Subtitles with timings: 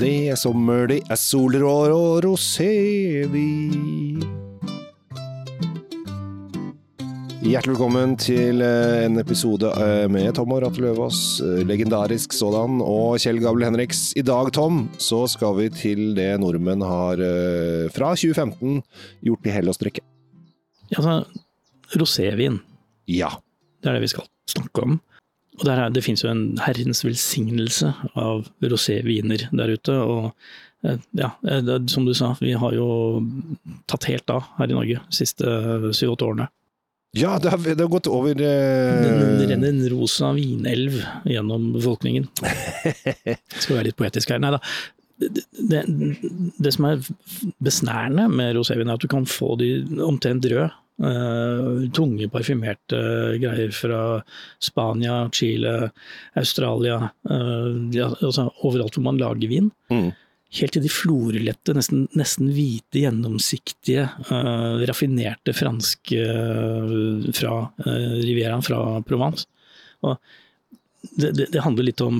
[0.00, 4.22] Det er sommer, det er solrår og rosévin.
[7.44, 12.80] Hjertelig velkommen til eh, en episode eh, med Tom og Ratte Løvaas, eh, legendarisk sådan,
[12.80, 14.14] og Kjell Gabel Henriks.
[14.16, 17.20] I dag, Tom, så skal vi til det nordmenn har
[17.92, 18.80] fra 2015
[19.28, 20.00] gjort i hell og strikke.
[20.94, 21.44] Ja, altså,
[22.00, 22.56] rosévin.
[23.04, 23.34] Ja.
[23.84, 24.96] Det er det vi skal snakke om.
[25.60, 29.92] Og der er, Det finnes jo en herrens velsignelse av roséviner der ute.
[29.92, 30.32] og
[30.84, 33.20] eh, ja, eh, det, som du sa, vi har jo
[33.86, 35.44] tatt helt av her i Norge de siste
[35.92, 36.48] syv-åtte årene.
[37.12, 39.38] Ja, det har, det har gått over uh...
[39.40, 42.28] Det renner en rosa vinelv gjennom befolkningen.
[43.60, 44.38] Skal være litt poetisk her.
[44.42, 44.60] Nei da.
[45.20, 45.80] Det, det,
[46.56, 47.02] det, som er
[47.60, 49.74] besnærende med rosévin, er at du kan få de
[50.06, 52.98] omtrent røde Uh, tunge, parfymerte
[53.40, 54.00] greier fra
[54.60, 55.90] Spania, Chile,
[56.36, 56.98] Australia.
[57.24, 57.88] Uh,
[58.20, 59.70] altså overalt hvor man lager vin.
[59.88, 60.10] Mm.
[60.58, 66.20] Helt til de florlette, nesten, nesten hvite, gjennomsiktige, uh, raffinerte franske
[67.38, 67.54] fra
[67.86, 69.48] Rivieraen, fra Provence.
[70.04, 70.18] Og
[71.16, 72.18] det, det, det, handler litt om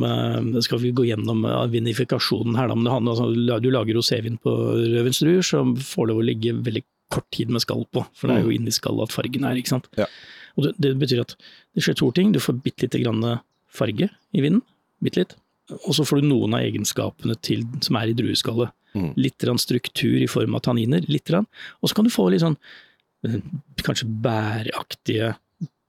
[0.65, 2.77] Skal vi gå gjennom vinifikasjonen her, da.
[2.79, 6.85] Men det handler, altså, du lager rosévin på rødvinsdruer, som får lov å ligge veldig
[7.11, 8.57] kort tid med skall på, for det er jo mm.
[8.59, 9.59] inni skallet at fargen er.
[9.59, 9.91] ikke sant?
[9.99, 10.09] Ja.
[10.57, 11.37] Og det, det, betyr at
[11.75, 12.35] det skjer to ting.
[12.35, 13.25] Du får bitte lite grann
[13.71, 14.63] farge i vinden,
[15.03, 15.37] bitte litt.
[15.79, 18.75] Og så får du noen av egenskapene til, som er i drueskallet.
[18.99, 19.13] Mm.
[19.21, 21.31] Litt struktur i form av tanniner, litt.
[21.31, 22.59] Og så kan du få litt sånn
[23.27, 23.39] eh,
[23.87, 25.35] kanskje bæraktige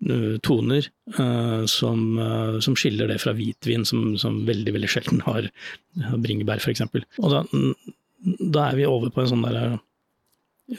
[0.10, 0.86] uh, toner
[1.18, 5.50] uh, som, uh, som, skiller det fra hvitvin, som, som veldig veldig sjelden har
[6.22, 6.86] bringebær, f.eks.
[7.22, 7.42] Og da,
[8.22, 9.80] da, er vi over på en sånn der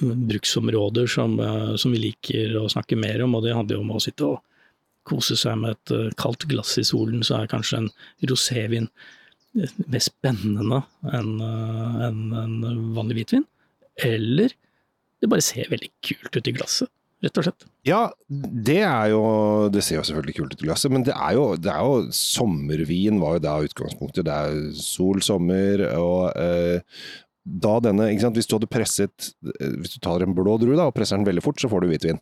[0.00, 3.94] bruksområder som, eh, som, vi liker å snakke mer om, og det handler jo om
[3.96, 4.40] å sitte og
[5.08, 7.90] kose seg med et eh, kaldt glass i solen, så er kanskje en
[8.30, 8.88] rosévin
[9.58, 10.82] eh, mer spennende
[11.12, 12.56] enn en, en
[12.96, 13.46] vanlig hvitvin.
[14.02, 14.54] Eller
[15.20, 16.90] det bare ser veldig kult ut i glasset,
[17.22, 17.66] rett og slett.
[17.86, 19.22] Ja, det er jo
[19.74, 22.14] Det ser jo selvfølgelig kult ut i glasset, men det er jo, det er jo
[22.16, 24.24] Sommervin var jo da utgangspunktet.
[24.26, 26.32] Det er sol, sommer, og
[27.42, 28.38] da denne, ikke sant?
[28.38, 31.42] Hvis du hadde presset Hvis du tar en blå drue da, og presser den veldig
[31.44, 32.20] fort, så får du hvitvin.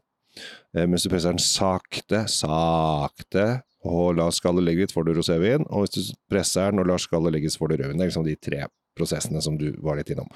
[0.76, 3.46] Eh, mens du presser den sakte, sakte,
[3.88, 5.64] og lar skallet ligge litt, får du rosévin.
[5.68, 7.96] Og hvis du presser den og lar skallet ligge, så får du rødvin.
[7.96, 8.66] Det er liksom de tre
[8.98, 10.28] prosessene som du var litt innom.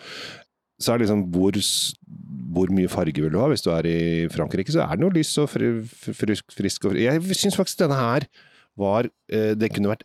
[0.81, 1.59] Så er det liksom hvor,
[2.57, 3.51] hvor, mye farge vil du ha?
[3.53, 3.99] Hvis du er i
[4.33, 8.27] Frankrike, så er den jo lys og frisk, frisk og Jeg syns faktisk denne her
[8.75, 10.03] var eh, Det kunne vært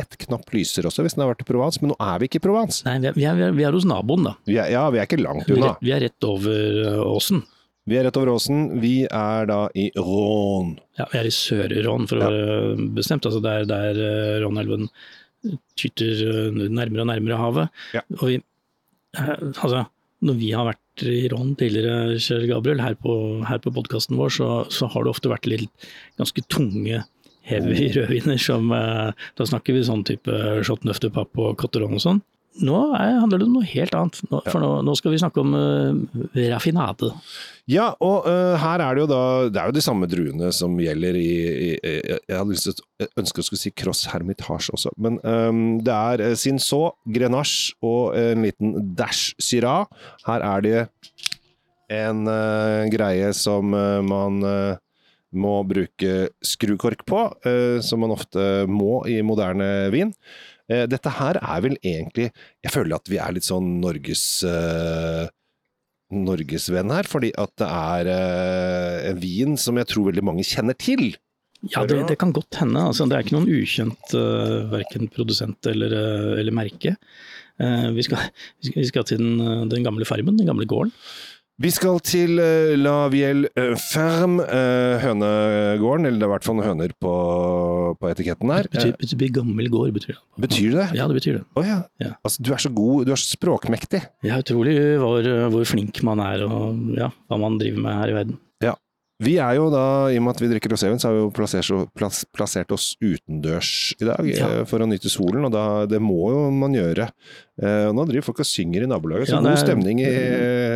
[0.00, 2.40] ett knapp lyser også, hvis den har vært i Provence, men nå er vi ikke
[2.40, 2.82] i Provence.
[2.86, 4.36] Nei, vi er, vi er, vi er hos naboen, da.
[4.48, 5.74] Vi er, ja, vi er ikke langt unna.
[5.82, 7.42] Vi er rett over uh, åsen.
[7.88, 8.64] Vi er rett over åsen.
[8.82, 10.76] Vi er da i Rån.
[11.00, 13.26] Ja, vi er i Sør-Rån, for å være bestemt.
[13.28, 14.88] Altså der, der uh, Rånelven
[15.78, 17.82] tyter uh, nærmere og nærmere havet.
[17.96, 18.04] Ja.
[18.20, 18.38] Og vi,
[19.18, 19.86] altså,
[20.22, 23.14] når vi har vært i Rån tidligere, Kjell Gabriel, her på,
[23.48, 27.02] her på podkasten vår, så, så, har det ofte vært litt ganske tunge
[27.48, 32.04] heavy rødviner som eh, Da snakker vi sånn type Shot Nøfte Papp og Cotteron og
[32.04, 32.22] sånn.
[32.60, 35.40] Nå er, handler det om noe helt annet, nå, for nå, nå, skal vi snakke
[35.40, 36.18] om uh,
[36.50, 37.08] raffinade.
[37.70, 40.74] Ja, og uh, her er det jo da Det er jo de samme druene som
[40.82, 44.74] gjelder i, i, i Jeg hadde lyst til å ønske å skulle si Cross Hermitage
[44.74, 49.88] også, men um, det er uh, Cinsault, Grenache og en liten dash Syrah.
[50.28, 50.78] Her er det
[51.92, 54.44] en uh, greie som man
[55.32, 60.12] må bruke skrukork på, eh, som man ofte må i moderne vin.
[60.70, 62.30] Eh, dette her er vel egentlig
[62.62, 65.26] Jeg føler at vi er litt sånn Norges uh,
[66.12, 70.76] norgesvenn her, fordi at det er uh, en vin som jeg tror veldig mange kjenner
[70.76, 71.14] til.
[71.72, 72.82] Ja, det, det kan godt hende.
[72.90, 75.94] Altså, det er ikke noen ukjent uh, verken produsent eller,
[76.36, 76.98] eller merke.
[77.62, 78.18] Vi, skal,
[78.64, 80.90] vi, skal, til den, den gamle farmen, den gamle gården.
[81.60, 86.08] Vi skal til uh, La Vielle uh, Ferme, uh, hønegården.
[86.08, 87.12] Eller det er i hvert fall høner på,
[88.00, 88.68] på etiketten her.
[88.72, 90.22] Betyr, betyr gammel gård, betyr det.
[90.46, 90.86] Betyr det?
[90.96, 91.44] Ja, det betyr det.
[91.58, 91.82] Oh, ja.
[92.02, 92.14] Ja.
[92.24, 94.00] Altså, du er så god, du er så språkmektig.
[94.24, 98.16] Ja, utrolig hvor, hvor flink man er, og ja, hva man driver med her i
[98.22, 98.40] verden.
[99.22, 101.30] Vi er jo da, i og med at vi drikker rosévin, så har vi jo
[101.34, 101.70] plassert,
[102.34, 103.70] plassert, oss utendørs
[104.00, 104.48] i dag ja.
[104.48, 107.06] Eh, for å nyte solen, og da, det må jo man gjøre.
[107.62, 110.10] Eh, og nå driver folk og synger i nabolaget, så ja, god stemning i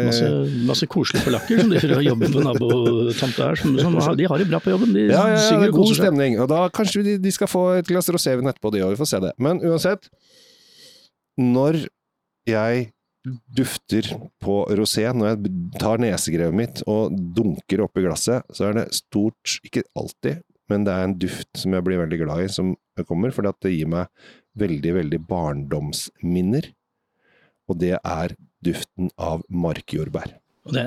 [0.06, 0.30] Masse,
[0.68, 4.48] masse koselige polakker som driver og jobber på nabotomta her, som, som de har det
[4.50, 4.94] bra på jobben.
[4.94, 6.38] De ja, ja, synger god stemning.
[6.42, 9.10] Og da kanskje de, de skal få et glass rosévin etterpå, de òg, vi får
[9.10, 9.32] se det.
[9.42, 10.06] Men uansett,
[11.40, 11.86] når
[12.46, 12.90] jeg
[13.56, 14.08] dufter
[14.42, 19.58] på rosé når jeg tar nesegrevet mitt og dunker oppi glasset, så er det stort
[19.66, 22.74] Ikke alltid, men det er en duft som jeg blir veldig glad i, som
[23.08, 24.08] kommer, For det gir meg
[24.56, 26.72] veldig, veldig barndomsminner.
[27.68, 30.36] og det er duften av markjordbær.
[30.66, 30.84] Og det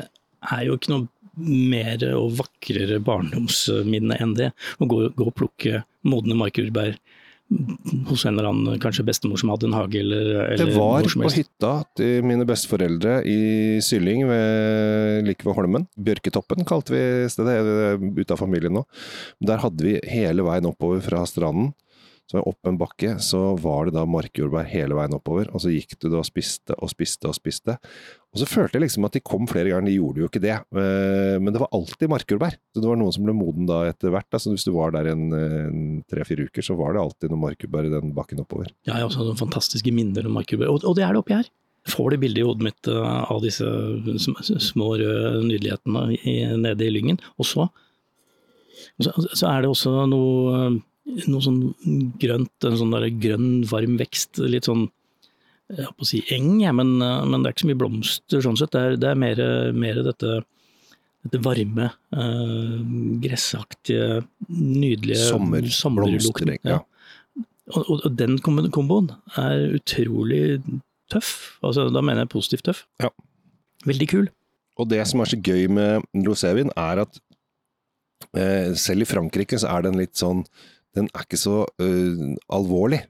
[0.52, 1.08] er jo ikke noe
[1.40, 4.52] mer og vakrere barndomsminne enn det.
[4.80, 6.96] Å gå, gå og plukke modne markjordbær
[8.10, 11.32] hos en eller annen, kanskje bestemor som hadde en hage, eller, eller Det var på
[11.34, 13.40] hytta til mine besteforeldre i
[13.84, 15.88] Sylling, ved, like ved Holmen.
[15.98, 17.04] Bjørketoppen kalte vi
[17.34, 17.58] stedet,
[18.20, 18.86] ute av familien nå.
[19.42, 21.74] Der hadde vi hele veien oppover fra stranden.
[22.30, 25.48] Så opp en bakke, så var det da markjordbær hele veien oppover.
[25.50, 27.74] Og så gikk du da og spiste og spiste og spiste.
[28.30, 30.58] Og så følte jeg liksom at de kom flere ganger, de gjorde jo ikke det.
[30.78, 32.60] Eh, Men det var alltid markjordbær.
[32.70, 34.28] Så det var noen som ble moden da etter hvert.
[34.30, 34.38] Da.
[34.38, 37.94] Så hvis du var der en, tre-fire uker, så var det alltid noen markjordbær i
[37.96, 38.70] den bakken oppover.
[38.86, 40.70] Ja, jeg har også noen fantastiske minner om markjordbær.
[40.70, 41.50] Og, det er det oppi her.
[41.90, 43.66] Får det bildet i hodet mitt eh, av disse
[44.70, 47.18] små røde nydelighetene nede i lyngen.
[47.42, 47.66] Og så,
[49.02, 50.62] så, er det også noe,
[51.30, 51.60] noe sånn
[52.22, 54.40] grønt, en sånn der grønn, varm vekst.
[54.46, 54.88] Litt sånn
[55.70, 57.78] jeg holdt på å si eng, ja, men, eh, men det er ikke så mye
[57.78, 58.72] blomster sånn sett.
[58.74, 59.42] Det er, det er mer,
[59.78, 60.40] mer dette,
[61.28, 62.72] dette varme, eh,
[63.22, 66.56] gressaktige, nydelige Sommer, sommerlukten.
[66.66, 66.80] Ja.
[67.70, 70.58] Og, og, og den kombo- komboen er utrolig
[71.14, 71.60] tøff.
[71.62, 72.82] Altså, da mener jeg positivt tøff.
[73.04, 73.12] Ja.
[73.86, 74.32] Veldig kul.
[74.80, 77.22] Og det som er så gøy med rosévin, er at
[78.34, 80.42] eh, selv i Frankrike så er den litt sånn
[80.98, 82.26] Den er ikke så uh,
[82.56, 83.04] alvorlig.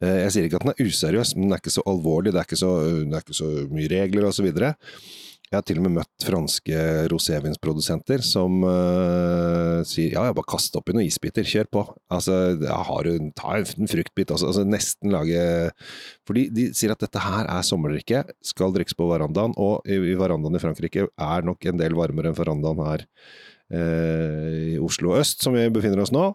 [0.00, 2.34] Uh, jeg sier ikke at den er useriøs, men den er ikke så alvorlig.
[2.34, 2.74] Det er ikke så,
[3.04, 4.50] det er ikke så mye regler osv.
[5.50, 10.76] Jeg har til og med møtt franske rosévinsprodusenter som eh, sier ja, jeg bare kast
[10.78, 11.82] oppi noen isbiter, kjør på.
[12.14, 15.42] Altså, har du, ta en fruktbit, altså, altså nesten lage
[16.28, 20.14] fordi de sier at dette her er sommerdrikke, skal drikkes på verandaen, og i, i
[20.20, 23.04] verandaen i Frankrike er nok en del varmere enn verandaen her
[23.74, 26.28] i Oslo øst, som vi befinner oss nå.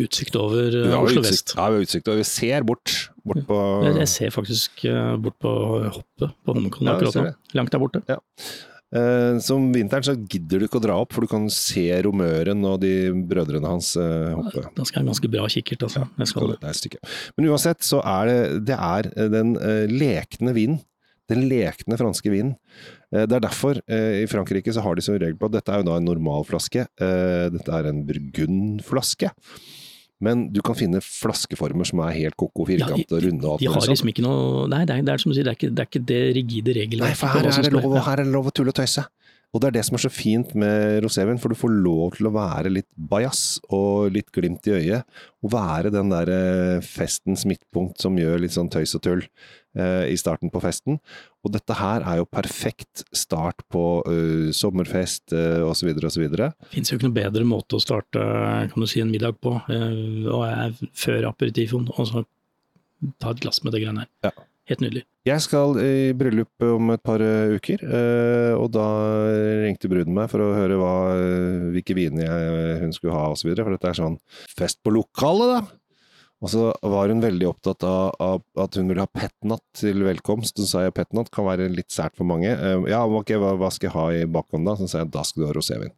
[0.00, 1.54] Utsikt over eh, har Oslo utsikt, vest.
[1.58, 2.16] ja, vi har utsikt, over.
[2.22, 2.92] vi ser bort,
[3.28, 5.50] bort på Jeg, jeg ser faktisk eh, bort på
[5.98, 7.32] hoppet på Holmenkollen Ja, akkurat nå.
[7.58, 8.00] Langt der borte.
[8.08, 12.64] eh, Som vinteren så gidder du ikke å dra opp, for du kan se romøren
[12.68, 12.94] og de
[13.28, 14.64] brødrene hans eh, hoppe.
[14.76, 16.06] Da skal jeg ha en ganske bra kikkert, altså.
[16.22, 16.72] Jeg skal det.
[16.88, 17.12] Det.
[17.36, 18.40] Men uansett så er det,
[18.72, 20.80] det er den eh, lekne vinen.
[21.30, 22.56] Den lekne franske vinen.
[23.12, 25.72] Eh, det er derfor eh, i Frankrike så har de som regel på at dette
[25.76, 26.88] er jo da en normalflaske.
[26.96, 29.30] Eh, dette er en burgundflaske.
[30.22, 33.70] Men du kan finne flaskeformer som er helt koko, firkantede og runde og alt De
[33.72, 33.90] har sånt.
[33.96, 35.82] liksom ikke noe Nei, det er, det er som du sier, det er ikke det,
[35.82, 37.08] er ikke det rigide regelverket.
[37.10, 38.04] Nei, for her er, det lov, ja.
[38.06, 39.04] her er det lov å tulle og tøyse.
[39.52, 42.28] Og det er det som er så fint med rosévin, for du får lov til
[42.28, 45.18] å være litt bajas og litt glimt i øyet.
[45.44, 49.20] Og være den der eh, festens midtpunkt som gjør litt sånn tøys og tull
[49.76, 50.96] eh, i starten på festen.
[51.44, 55.90] Og dette her er jo perfekt start på eh, sommerfest eh, osv.
[56.00, 56.24] osv.
[56.72, 58.24] Finnes jo ikke noe bedre måte å starte
[58.72, 62.24] kan du si, en middag på, eh, og er før aperitifoen, og så
[63.20, 64.12] ta et glass med det greiene her.
[64.30, 64.32] Ja.
[64.70, 65.02] Helt nydelig.
[65.26, 68.86] Jeg skal i bryllup om et par eh, uker, eh, og da
[69.64, 73.50] ringte bruden meg for å høre hva, eh, hvilke viner hun skulle ha osv.
[73.58, 74.18] For dette er sånn
[74.54, 75.78] fest på lokalet, da.
[76.42, 80.58] Og så var hun veldig opptatt av, av at hun ville ha petnat til velkomst.
[80.58, 82.50] Så sa jeg petnat kan være litt sært for mange.
[82.90, 84.74] Ja, ok, hva, hva skal jeg ha i bakhånd da?
[84.80, 85.94] Så sa jeg da skal du ha rosévin.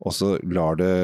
[0.00, 0.94] Og så lar det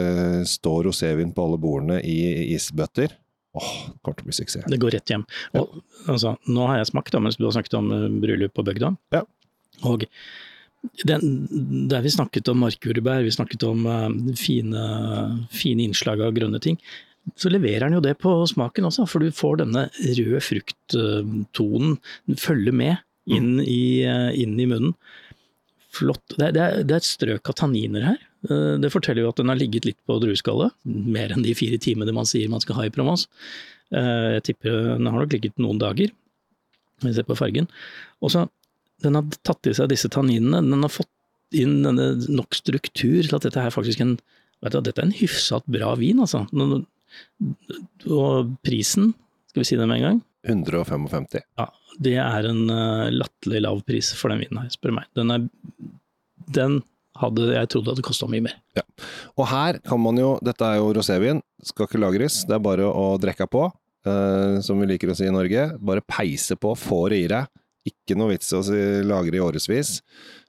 [0.48, 3.12] stå rosévin på alle bordene i isbøtter.
[3.58, 4.68] Åh, det kommer til å bli suksess.
[4.70, 5.24] Det går rett hjem.
[5.58, 8.64] Og, altså, nå har jeg smakt, da, mens du har snakket om eh, bryllup på
[8.66, 8.92] bygda.
[9.14, 9.24] Ja.
[9.88, 10.06] Og
[11.08, 11.22] den,
[11.90, 14.82] der vi snakket om markjordbær, vi snakket om uh, fine,
[15.50, 16.78] fine innslag av grønne ting,
[17.36, 21.98] så leverer den jo det på smaken også, for du får denne røde frukttonen,
[22.30, 24.94] den følger med inn i, uh, inn i munnen.
[25.98, 26.36] Flott.
[26.36, 28.24] Det det, er, det er et strøk av tanniner her.
[28.46, 31.78] Eh, Det forteller jo at den har ligget litt på drueskallet, mer enn de fire
[31.82, 33.26] timene man sier man skal ha i Provence.
[33.90, 36.12] Eh, Jeg tipper den har nok ligget noen dager,
[37.02, 37.68] hvis vi ser på fargen.
[38.22, 38.46] Og så,
[39.02, 41.10] den har tatt i seg disse tanninene, den har fått
[41.56, 44.18] inn denne nok struktur til at dette er faktisk en,
[44.62, 46.44] vet du, dette er en hyfsat bra vin, altså.
[48.08, 49.14] Og prisen,
[49.48, 50.18] skal vi si det med en gang,
[50.48, 51.40] 155.
[51.58, 51.66] ja,
[51.98, 55.08] det er en eh, latterlig lav pris for den vinen her, spør du meg.
[55.18, 55.46] Den, er,
[56.54, 56.76] den
[57.20, 58.56] hadde jeg trodd hadde kosta mye mer.
[59.38, 62.86] Og her kan man jo, dette er jo rosévin, skal ikke lagres, det er bare
[62.88, 63.64] å drekke på,
[64.06, 65.68] eh, som vi liker å si i Norge.
[65.80, 67.48] Bare peise på, få det i deg.
[67.88, 70.00] Ikke noe vits i å si- lagre i årevis.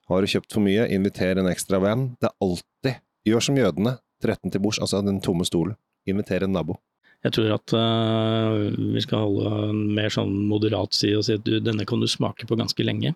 [0.09, 2.15] Har du kjøpt for mye, inviter en ekstra venn.
[2.19, 5.75] Det er alltid, gjør som jødene, 13 til bords, altså den tomme stolen.
[6.09, 6.79] Inviter en nabo.
[7.23, 11.43] Jeg tror at uh, vi skal holde en mer sånn moderat side og si at
[11.43, 13.11] du, denne kan du smake på ganske lenge.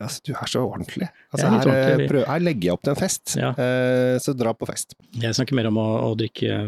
[0.00, 1.08] Altså, du er så ordentlig.
[1.32, 2.08] Altså, er her, eh, ordentlig.
[2.10, 3.50] prøv, her legger jeg opp til en fest, Ja.
[3.58, 4.94] eh, så dra på fest.
[5.18, 6.58] Jeg snakker mer om å, å drikke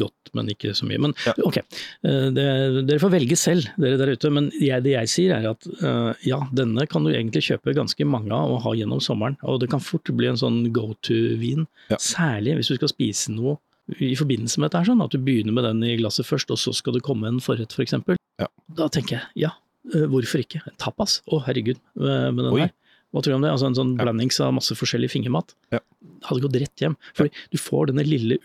[0.00, 1.00] godt, men ikke så mye.
[1.06, 1.34] Men Ja.
[1.44, 2.46] ok, eh, det,
[2.88, 4.30] dere får velge selv, dere der ute.
[4.32, 8.06] Men jeg, det jeg sier er at uh, ja, denne kan du egentlig kjøpe ganske
[8.08, 9.36] mange av og ha gjennom sommeren.
[9.44, 11.66] Og det kan fort bli en sånn go to-vin.
[11.90, 11.96] Ja.
[12.00, 13.58] Særlig hvis du skal spise noe
[14.00, 14.86] i forbindelse med dette.
[14.88, 17.40] sånn At du begynner med den i glasset først, og så skal det komme en
[17.44, 17.92] forrett f.eks.
[18.40, 18.48] Ja.
[18.74, 19.50] Da tenker jeg ja,
[19.92, 20.62] hvorfor ikke?
[20.80, 21.20] Tapas?
[21.28, 22.60] Å herregud, eh, med den Oi.
[22.64, 22.72] her.
[23.14, 23.50] Hva tror du om det?
[23.52, 24.04] Altså En sånn Ja.
[24.04, 25.54] blandings av masse forskjellig fingermat.
[25.70, 25.78] Ja.
[26.24, 26.96] Hadde gått rett hjem.
[27.14, 28.38] Fordi du får denne lille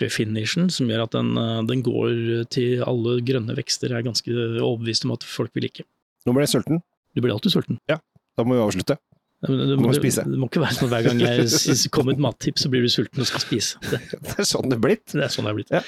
[0.00, 3.88] urtefinishen som gjør at den, eh, den går til alle grønne vekster.
[3.90, 4.30] Jeg er ganske
[4.62, 5.84] overbevist om at folk vil like.
[6.26, 6.82] Nå ble jeg sulten.
[7.14, 7.78] Du blir alltid sulten.
[7.88, 7.98] Ja.
[8.38, 8.96] Da må vi avslutte.
[9.42, 10.22] Men Det, må det, spise.
[10.24, 12.88] det må ikke være sånn at hver gang jeg kommer et mattips, så blir du
[12.92, 13.76] sulten og skal spise.
[13.80, 15.06] Det, Det er sånn det er blitt.
[15.12, 15.70] det er sånn det er blitt.
[15.70, 15.80] Ja.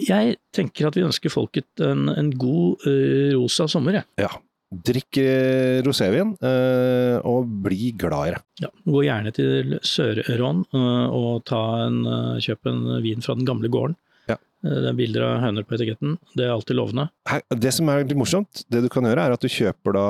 [0.00, 4.00] Jeg tenker at vi ønsker folket en, en god uh, rosa sommer.
[4.00, 4.08] Jeg.
[4.24, 4.32] Ja.
[4.72, 8.38] Drikk eh, rosévin, uh, og bli glad i det.
[8.62, 11.98] Ja, gå gjerne til Sør-Rån uh, og ta en,
[12.40, 13.98] kjøp en vin fra den gamle gården.
[14.30, 14.38] Ja.
[14.64, 16.16] Det er bilder av høner på etiketten.
[16.32, 17.10] Det er alltid lovende.
[17.52, 20.06] Det som er litt morsomt, det du kan gjøre, er at du kjøper da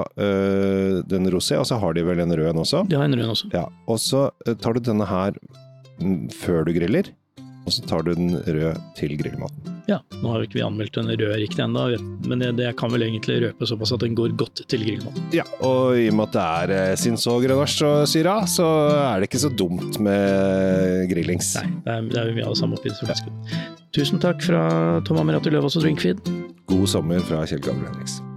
[1.10, 2.84] den rosé, og så har de vel en rød en også.
[2.92, 3.50] De har en rød også.
[3.56, 4.28] Ja, og så
[4.62, 5.34] tar du denne her
[5.98, 7.10] mm, før du griller,
[7.64, 9.71] og så tar du den rød til grillmaten.
[9.90, 11.84] Ja, Nå har jo ikke vi anmeldt den røde riktig ennå,
[12.30, 15.18] men det, det kan vel egentlig røpe såpass at den går godt til grillmat.
[15.34, 19.30] Ja, og i og med at det er eh, Sins og Syra, så er det
[19.30, 21.54] ikke så dumt med grillings.
[21.58, 23.62] Nei, det er, det er jo mye av det samme oppi disse flaskene.
[23.92, 24.66] Tusen takk fra
[25.04, 26.22] Tom Amirati Løvaas og Drinkfeed.
[26.70, 28.31] God sommer fra Kjell Gabriel Henriksen.